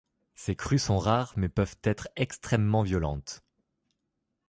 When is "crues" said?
0.55-0.79